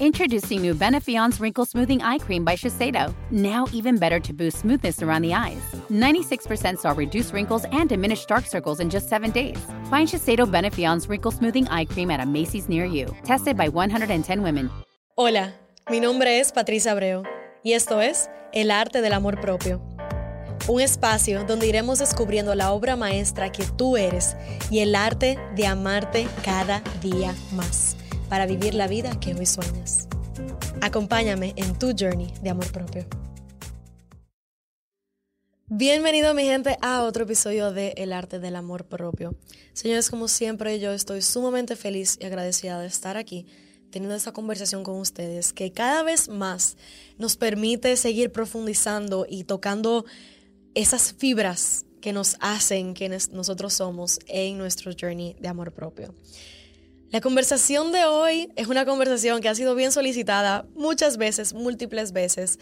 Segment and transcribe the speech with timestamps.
[0.00, 3.14] Introducing new Benefiance Wrinkle Smoothing Eye Cream by Shiseido.
[3.30, 5.60] Now even better to boost smoothness around the eyes.
[5.90, 9.58] 96% saw reduced wrinkles and diminished dark circles in just seven days.
[9.90, 13.14] Find Shiseido Benefiance Wrinkle Smoothing Eye Cream at a Macy's near you.
[13.24, 14.70] Tested by 110 women.
[15.18, 15.52] Hola,
[15.90, 17.22] mi nombre es Patricia Abreu
[17.62, 19.82] y esto es El Arte del Amor Propio.
[20.66, 24.34] Un espacio donde iremos descubriendo la obra maestra que tú eres
[24.70, 27.96] y el arte de amarte cada día más
[28.30, 30.08] para vivir la vida que hoy sueñas.
[30.80, 33.04] Acompáñame en tu journey de amor propio.
[35.66, 39.34] Bienvenido mi gente a otro episodio de El arte del amor propio.
[39.72, 43.46] Señores, como siempre yo estoy sumamente feliz y agradecida de estar aquí
[43.90, 46.76] teniendo esta conversación con ustedes que cada vez más
[47.18, 50.04] nos permite seguir profundizando y tocando
[50.74, 56.14] esas fibras que nos hacen quienes nosotros somos en nuestro journey de amor propio.
[57.10, 62.12] La conversación de hoy es una conversación que ha sido bien solicitada muchas veces, múltiples
[62.12, 62.60] veces.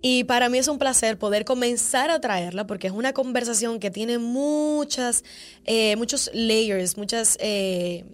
[0.00, 3.90] Y para mí es un placer poder comenzar a traerla porque es una conversación que
[3.90, 5.24] tiene muchas,
[5.64, 8.04] eh, muchos layers, muchas eh,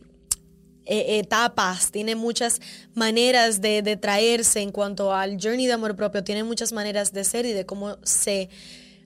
[0.86, 2.62] eh, etapas, tiene muchas
[2.94, 7.24] maneras de, de traerse en cuanto al journey de amor propio, tiene muchas maneras de
[7.24, 8.48] ser y de cómo se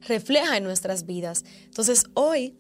[0.07, 1.45] refleja en nuestras vidas.
[1.65, 2.55] Entonces hoy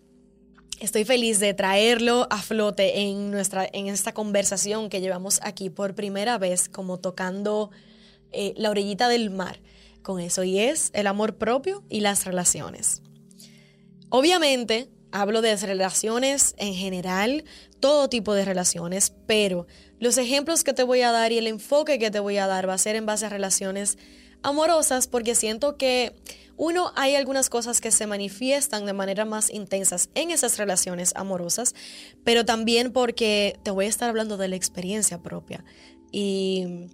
[0.82, 5.94] Estoy feliz de traerlo a flote en, nuestra, en esta conversación que llevamos aquí por
[5.94, 7.70] primera vez, como tocando
[8.32, 9.60] eh, la orillita del mar
[10.02, 13.00] con eso, y es el amor propio y las relaciones.
[14.08, 17.44] Obviamente, hablo de relaciones en general,
[17.78, 19.68] todo tipo de relaciones, pero
[20.00, 22.68] los ejemplos que te voy a dar y el enfoque que te voy a dar
[22.68, 23.98] va a ser en base a relaciones
[24.42, 26.14] amorosas, porque siento que
[26.56, 31.74] uno, hay algunas cosas que se manifiestan de manera más intensas en esas relaciones amorosas,
[32.24, 35.64] pero también porque te voy a estar hablando de la experiencia propia
[36.10, 36.88] y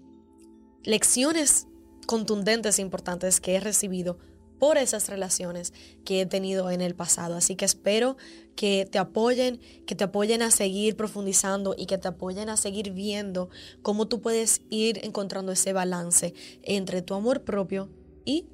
[0.85, 1.67] lecciones
[2.07, 4.19] contundentes e importantes que he recibido
[4.59, 5.73] por esas relaciones
[6.05, 7.37] que he tenido en el pasado.
[7.37, 8.17] Así que espero
[8.57, 12.93] que te apoyen, que te apoyen a seguir profundizando y que te apoyen a seguir
[12.93, 13.51] viendo
[13.83, 17.89] cómo tú puedes ir encontrando ese balance entre tu amor propio
[18.25, 18.47] y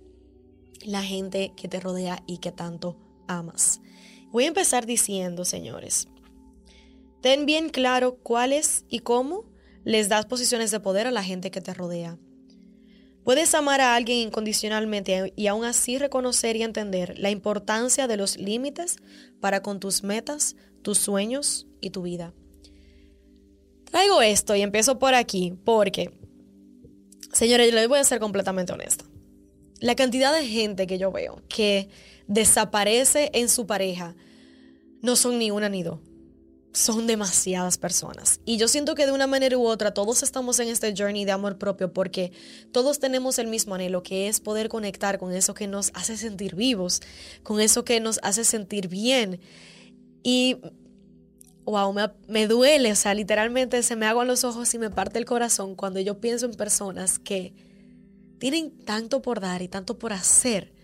[0.85, 2.97] la gente que te rodea y que tanto
[3.27, 3.81] amas.
[4.31, 6.09] Voy a empezar diciendo, señores,
[7.21, 9.45] ten bien claro cuáles y cómo
[9.85, 12.19] les das posiciones de poder a la gente que te rodea.
[13.25, 18.37] Puedes amar a alguien incondicionalmente y aún así reconocer y entender la importancia de los
[18.37, 18.97] límites
[19.41, 22.35] para con tus metas, tus sueños y tu vida.
[23.85, 26.11] Traigo esto y empiezo por aquí porque,
[27.33, 29.07] señores, yo les voy a ser completamente honesta.
[29.81, 31.89] La cantidad de gente que yo veo que
[32.27, 34.15] desaparece en su pareja
[35.01, 35.99] no son ni una ni dos.
[36.75, 38.41] Son demasiadas personas.
[38.45, 41.33] Y yo siento que de una manera u otra todos estamos en este journey de
[41.33, 42.33] amor propio porque
[42.73, 46.57] todos tenemos el mismo anhelo, que es poder conectar con eso que nos hace sentir
[46.57, 47.01] vivos,
[47.43, 49.41] con eso que nos hace sentir bien.
[50.23, 50.59] Y,
[51.65, 55.19] wow, me, me duele, o sea, literalmente se me aguan los ojos y me parte
[55.19, 57.55] el corazón cuando yo pienso en personas que
[58.39, 60.75] tienen tanto por dar y tanto por hacer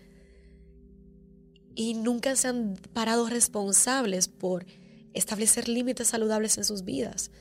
[1.75, 4.65] y nunca se han parado responsables por
[5.13, 7.31] establecer límites saludables en sus vidas,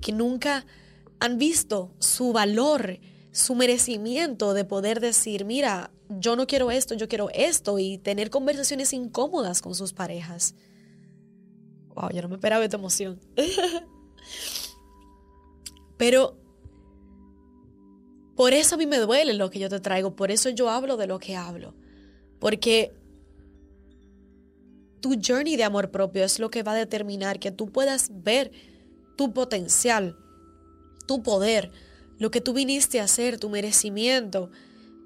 [0.00, 0.64] que nunca
[1.20, 2.98] han visto su valor,
[3.32, 8.30] su merecimiento de poder decir, mira, yo no quiero esto, yo quiero esto, y tener
[8.30, 10.54] conversaciones incómodas con sus parejas.
[11.94, 13.20] Wow, yo no me esperaba esta emoción.
[15.96, 16.38] Pero
[18.36, 20.96] por eso a mí me duele lo que yo te traigo, por eso yo hablo
[20.96, 21.74] de lo que hablo.
[22.38, 22.94] Porque
[25.00, 28.50] tu journey de amor propio es lo que va a determinar que tú puedas ver
[29.16, 30.16] tu potencial,
[31.06, 31.70] tu poder,
[32.18, 34.50] lo que tú viniste a hacer, tu merecimiento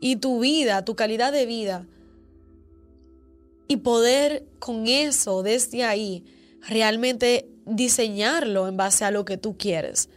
[0.01, 1.87] y tu vida, tu calidad de vida.
[3.69, 6.25] Y poder con eso, desde ahí,
[6.61, 10.09] realmente diseñarlo en base a lo que tú quieres.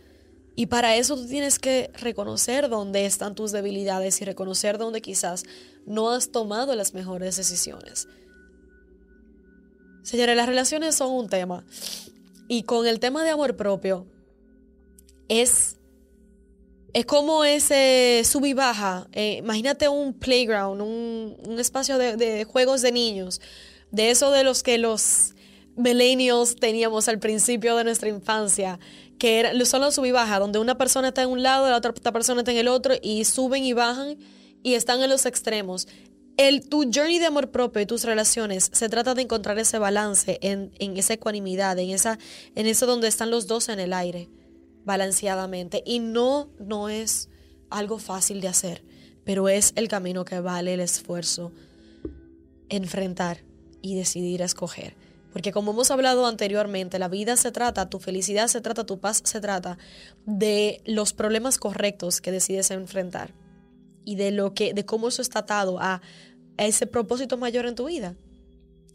[0.55, 5.43] Y para eso tú tienes que reconocer dónde están tus debilidades y reconocer dónde quizás
[5.85, 8.07] no has tomado las mejores decisiones.
[10.05, 11.65] Señores, las relaciones son un tema.
[12.47, 14.05] Y con el tema de amor propio,
[15.29, 15.77] es,
[16.93, 19.07] es como ese sub y baja.
[19.13, 23.41] Eh, imagínate un playground, un, un espacio de, juegos de niños,
[23.89, 25.33] de eso de los que los
[25.75, 28.79] millennials teníamos al principio de nuestra infancia
[29.17, 31.77] que era, son los sub y baja, donde una persona está en un lado, la
[31.77, 34.17] otra persona está en el otro, y suben y bajan
[34.61, 35.87] y están en los extremos.
[36.37, 40.37] El, tu journey de amor propio y tus relaciones se trata de encontrar ese balance
[40.41, 42.19] en, en esa ecuanimidad, en, esa,
[42.55, 44.29] en eso donde están los dos en el aire,
[44.83, 45.81] balanceadamente.
[45.85, 47.29] Y no, no es
[47.69, 48.83] algo fácil de hacer,
[49.23, 51.53] pero es el camino que vale el esfuerzo
[52.67, 53.43] enfrentar
[53.81, 54.93] y decidir escoger.
[55.31, 59.21] Porque como hemos hablado anteriormente, la vida se trata, tu felicidad se trata, tu paz
[59.23, 59.77] se trata
[60.25, 63.33] de los problemas correctos que decides enfrentar
[64.05, 66.01] y de lo que de cómo eso está atado a,
[66.57, 68.15] ese propósito mayor en tu vida.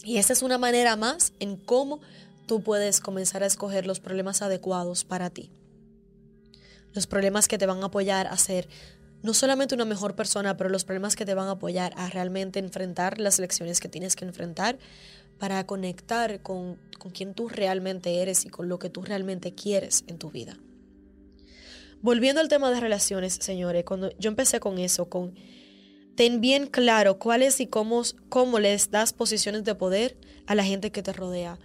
[0.03, 2.01] Y esa es una manera más en cómo
[2.47, 5.51] tú puedes comenzar a escoger los problemas adecuados para ti.
[6.95, 8.67] Los problemas que te van a apoyar a ser
[9.23, 12.59] no solamente una mejor persona, pero los problemas que te van a apoyar a realmente
[12.59, 14.79] enfrentar las lecciones que tienes que enfrentar
[15.39, 20.05] para conectar con, con quien tú realmente eres y con lo que tú realmente quieres
[20.07, 20.57] en tu vida.
[22.03, 25.35] Volviendo al tema de relaciones, señores, cuando yo empecé con eso, con
[26.15, 30.17] ten bien claro cuáles y cómo, cómo les das posiciones de poder
[30.47, 31.59] a la gente que te rodea.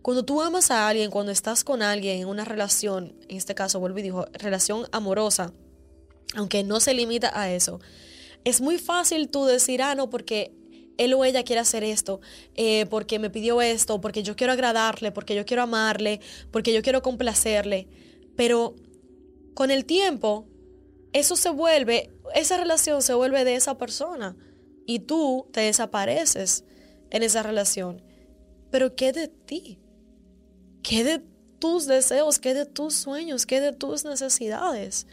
[0.00, 3.80] Cuando tú amas a alguien, cuando estás con alguien en una relación, en este caso
[3.80, 5.52] vuelvo y digo, relación amorosa,
[6.36, 7.80] aunque no se limita a eso,
[8.44, 10.54] es muy fácil tú decir, ah, no, porque
[10.98, 12.20] él o ella quiere hacer esto,
[12.54, 16.20] eh, porque me pidió esto, porque yo quiero agradarle, porque yo quiero amarle,
[16.52, 17.88] porque yo quiero complacerle.
[18.36, 18.76] Pero
[19.60, 20.48] con el tiempo,
[21.12, 24.34] eso se vuelve, esa relación se vuelve de esa persona
[24.86, 26.64] y tú te desapareces
[27.10, 28.00] en esa relación.
[28.70, 29.78] Pero ¿qué de ti?
[30.82, 31.22] ¿Qué de
[31.58, 32.38] tus deseos?
[32.38, 33.44] ¿Qué de tus sueños?
[33.44, 35.06] ¿Qué de tus necesidades?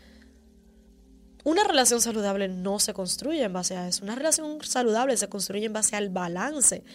[1.44, 4.06] Una relación saludable no se construye en base a eso.
[4.06, 6.86] Una relación saludable se construye en base al balance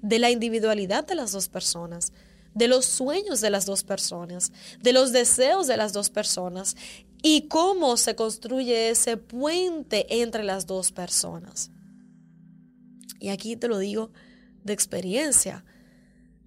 [0.00, 2.14] de la individualidad de las dos personas,
[2.54, 6.76] de los sueños de las dos personas, de los deseos de las dos personas
[7.22, 11.70] y cómo se construye ese puente entre las dos personas.
[13.20, 14.10] Y aquí te lo digo
[14.64, 15.64] de experiencia.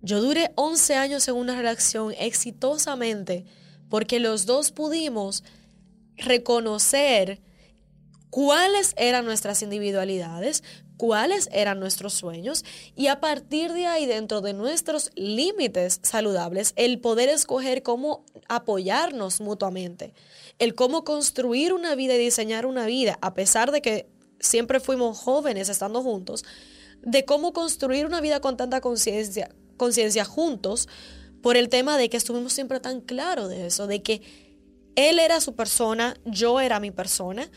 [0.01, 3.45] Yo duré 11 años en una relación exitosamente
[3.89, 5.43] porque los dos pudimos
[6.17, 7.41] reconocer
[8.29, 10.63] cuáles eran nuestras individualidades,
[10.97, 12.63] cuáles eran nuestros sueños
[12.95, 19.41] y a partir de ahí, dentro de nuestros límites saludables, el poder escoger cómo apoyarnos
[19.41, 20.13] mutuamente,
[20.59, 24.07] el cómo construir una vida y diseñar una vida, a pesar de que
[24.39, 26.45] siempre fuimos jóvenes estando juntos,
[27.01, 30.87] de cómo construir una vida con tanta conciencia, conciencia juntos,
[31.41, 34.21] por el tema de que estuvimos siempre tan claros de eso, de que
[34.95, 37.49] él era su persona, yo era mi persona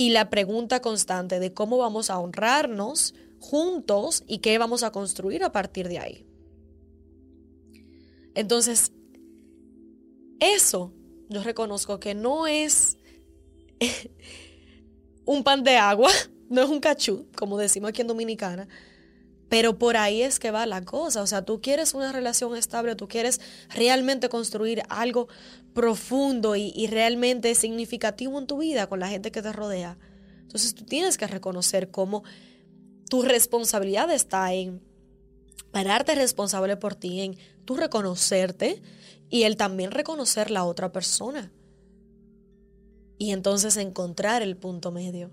[0.00, 5.44] y la pregunta constante de cómo vamos a honrarnos juntos y qué vamos a construir
[5.44, 6.26] a partir de ahí.
[8.34, 8.92] Entonces,
[10.40, 10.94] eso
[11.28, 12.96] yo reconozco que no es
[15.26, 16.10] un pan de agua,
[16.48, 18.68] no es un cachú, como decimos aquí en Dominicana,
[19.50, 21.22] pero por ahí es que va la cosa.
[21.22, 25.26] O sea, tú quieres una relación estable, tú quieres realmente construir algo
[25.74, 29.98] profundo y, realmente significativo en tu vida con la gente que te rodea.
[30.42, 32.22] Entonces tú tienes que reconocer cómo
[33.08, 34.80] tu responsabilidad está en
[35.72, 38.80] pararte responsable por ti, en tú reconocerte
[39.28, 41.52] y el también reconocer la otra persona.
[43.18, 45.32] Y entonces encontrar el punto medio.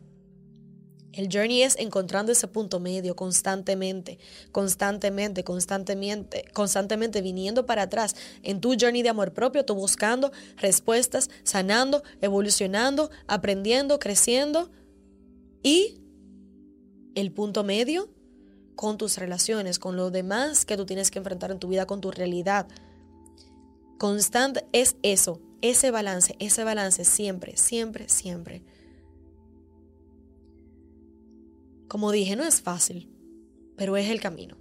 [1.18, 4.19] El journey es encontrando ese punto medio constantemente,
[4.52, 11.31] constantemente, constantemente, constantemente viniendo para atrás en tu journey de amor propio, tú buscando respuestas,
[11.42, 14.69] sanando, evolucionando, aprendiendo, creciendo
[15.64, 16.00] y
[17.16, 18.12] el punto medio
[18.76, 22.00] con tus relaciones, con lo demás que tú tienes que enfrentar en tu vida, con
[22.00, 22.68] tu realidad.
[23.97, 28.62] Constante es eso, ese balance, ese balance siempre, siempre, siempre.
[31.87, 33.09] Como dije, no es fácil,
[33.77, 34.57] pero es el camino.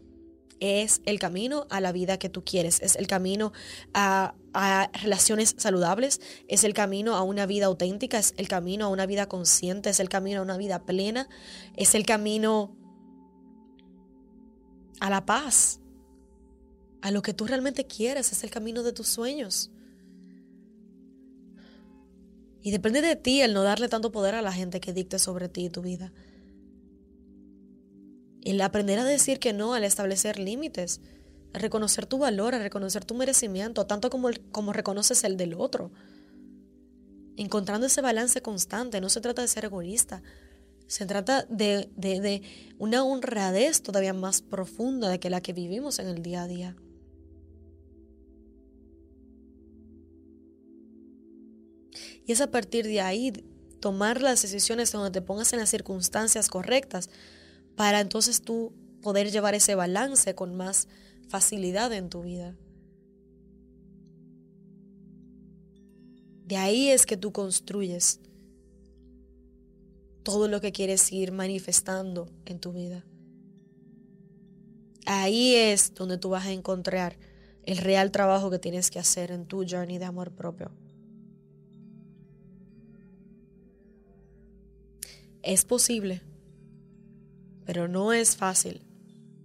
[0.58, 3.52] Es el camino a la vida que tú quieres, es el camino
[3.92, 4.34] a,
[5.02, 9.26] relaciones saludables, es el camino a una vida auténtica, es el camino a una vida
[9.26, 11.28] consciente, es el camino a una vida plena,
[11.76, 12.74] es el camino
[14.98, 15.80] a la paz,
[17.02, 19.70] a lo que tú realmente quieres, es el camino de tus sueños.
[22.62, 25.50] Y depende de ti el no darle tanto poder a la gente que dicte sobre
[25.50, 26.12] ti y tu vida
[28.50, 31.00] el aprender a decir que no, al establecer límites,
[31.52, 35.90] a reconocer tu valor, a reconocer tu merecimiento, tanto como, como reconoces el del otro.
[37.36, 40.22] Encontrando ese balance constante, no se trata de ser egoísta,
[40.86, 42.42] se trata de, de, de
[42.78, 46.76] una honradez todavía más profunda de que la que vivimos en el día a día.
[52.24, 53.32] Y es a partir de ahí
[53.80, 57.10] tomar las decisiones donde te pongas en las circunstancias correctas
[57.76, 60.88] para entonces tú poder llevar ese balance con más
[61.28, 62.56] facilidad en tu vida.
[66.44, 68.20] De ahí es que tú construyes
[70.22, 73.04] todo lo que quieres ir manifestando en tu vida.
[75.06, 77.16] Ahí es donde tú vas a encontrar
[77.64, 80.70] el real trabajo que tienes que hacer en tu journey de amor propio.
[85.42, 86.22] Es posible,
[87.66, 88.82] pero no es fácil.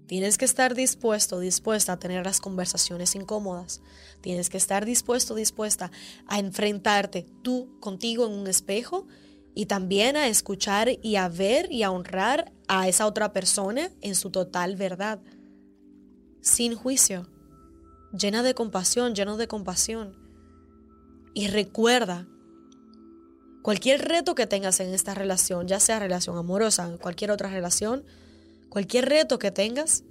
[0.07, 3.81] Tienes que estar dispuesto, dispuesta a tener las conversaciones incómodas.
[4.21, 5.91] Tienes que estar dispuesto, dispuesta
[6.27, 9.07] a enfrentarte tú contigo en un espejo
[9.55, 14.15] y también a escuchar y a ver y a honrar a esa otra persona en
[14.15, 15.19] su total verdad,
[16.41, 17.29] sin juicio,
[18.11, 20.15] llena de compasión, lleno de compasión.
[21.33, 22.27] Y recuerda,
[23.61, 28.03] cualquier reto que tengas en esta relación, ya sea relación amorosa, cualquier otra relación,
[28.69, 30.03] cualquier reto que tengas,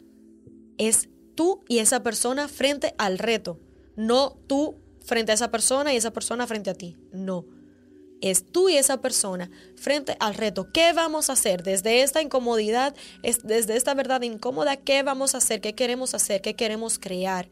[0.78, 3.58] es tú y esa persona frente al reto,
[3.96, 7.44] no tú frente a esa persona y esa persona frente a ti, no
[8.20, 10.68] es tú y esa persona frente al reto.
[10.72, 12.94] ¿Qué vamos a hacer desde esta incomodidad,
[13.44, 14.76] desde esta verdad incómoda?
[14.76, 15.60] ¿Qué vamos a hacer?
[15.60, 16.40] ¿Qué queremos hacer?
[16.40, 17.48] ¿Qué queremos crear?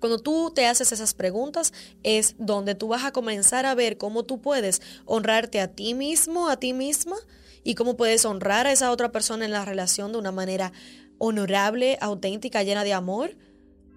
[0.00, 4.24] Cuando tú te haces esas preguntas es donde tú vas a comenzar a ver cómo
[4.24, 7.16] tú puedes honrarte a ti mismo, a ti misma,
[7.62, 10.72] y cómo puedes honrar a esa otra persona en la relación de una manera
[11.18, 13.36] honorable, auténtica, llena de amor,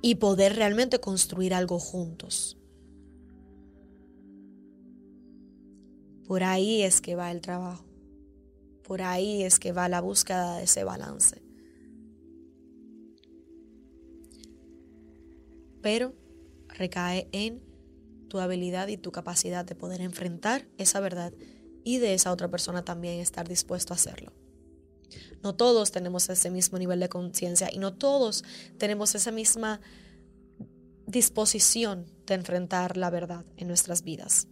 [0.02, 2.58] y poder realmente construir algo juntos.
[6.28, 7.86] Por ahí es que va el trabajo.
[8.84, 11.42] Por ahí es que va la búsqueda de ese balance.
[15.84, 16.16] Pero
[16.70, 17.62] recae en
[18.30, 21.32] tu habilidad y tu capacidad de poder enfrentar esa verdad
[21.84, 24.34] y de esa otra persona también estar dispuesto a hacerlo.
[25.44, 28.44] No todos tenemos ese mismo nivel de conciencia y no todos
[28.80, 29.82] tenemos esa misma
[31.06, 34.48] disposición de enfrentar la verdad en nuestras vidas.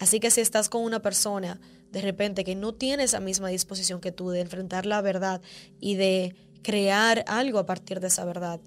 [0.00, 1.60] Así que si estás con una persona
[1.92, 5.42] de repente que no tiene esa misma disposición que tú de enfrentar la verdad
[5.78, 8.60] y de crear algo a partir de esa verdad,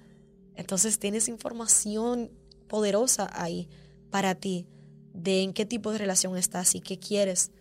[0.56, 2.32] entonces tienes información
[2.68, 3.70] poderosa ahí
[4.10, 4.68] para ti
[5.14, 7.52] de en qué tipo de relación estás y qué quieres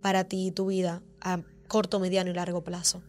[0.00, 3.02] para ti y tu vida a corto, mediano y largo plazo.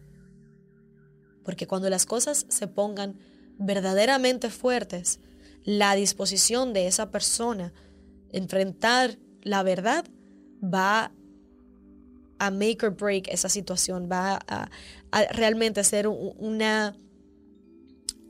[1.44, 3.18] Porque cuando las cosas se pongan
[3.58, 5.20] verdaderamente fuertes,
[5.64, 7.72] la disposición de esa persona
[8.30, 10.04] enfrentar la verdad
[10.62, 11.12] va
[12.38, 14.68] a make or break esa situación, va a,
[15.32, 16.96] realmente ser una,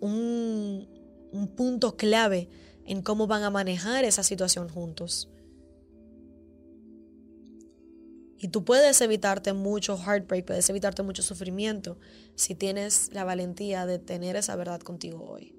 [0.01, 0.89] un,
[1.33, 2.49] un punto clave
[2.85, 5.29] en cómo van a manejar esa situación juntos.
[8.41, 11.99] Y tú puedes evitarte mucho heartbreak, puedes evitarte mucho sufrimiento
[12.37, 15.55] si tienes la valentía de tener esa verdad contigo hoy.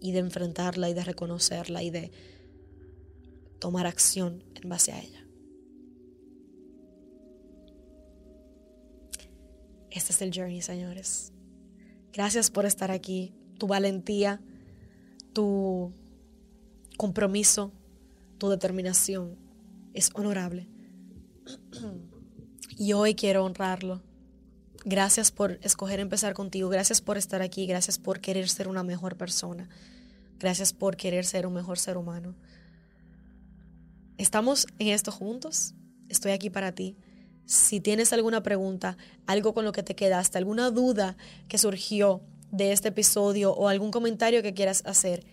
[0.00, 2.12] Y de enfrentarla y de reconocerla y de
[3.58, 5.26] tomar acción en base a ella.
[9.90, 11.32] Este es el journey, señores.
[12.14, 13.34] Gracias por estar aquí.
[13.58, 14.40] Tu valentía,
[15.32, 15.92] tu
[16.96, 17.72] compromiso,
[18.38, 19.36] tu determinación
[19.92, 20.68] es honorable.
[22.76, 24.02] Y hoy quiero honrarlo.
[24.84, 26.68] Gracias por escoger empezar contigo.
[26.68, 27.66] Gracias por estar aquí.
[27.66, 29.68] Gracias por querer ser una mejor persona.
[30.40, 32.34] Gracias por querer ser un mejor ser humano.
[34.18, 35.74] Estamos en esto juntos.
[36.08, 36.96] Estoy aquí para ti.
[37.46, 38.96] Si tienes alguna pregunta,
[39.26, 41.16] algo con lo que te quedaste, alguna duda
[41.48, 45.26] que surgió de este episodio o algún comentario que quieras hacer,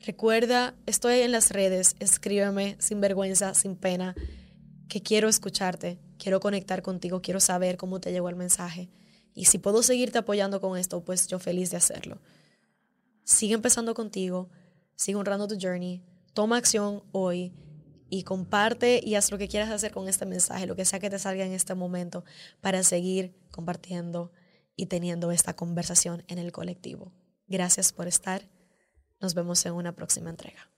[0.00, 4.14] recuerda, estoy en las redes, escríbeme sin vergüenza, sin pena,
[4.88, 8.88] que quiero escucharte, quiero conectar contigo, quiero saber cómo te llegó el mensaje.
[9.34, 12.20] Y si puedo seguirte apoyando con esto, pues yo feliz de hacerlo.
[13.24, 14.48] Sigue empezando contigo,
[14.96, 17.52] sigue honrando tu journey, toma acción hoy
[18.08, 21.10] y comparte y haz lo que quieras hacer con este mensaje, lo que sea que
[21.10, 22.24] te salga en este momento,
[22.60, 24.32] para seguir compartiendo
[24.76, 27.12] y teniendo esta conversación en el colectivo.
[27.46, 28.48] Gracias por estar.
[29.20, 30.70] Nos vemos en una próxima entrega.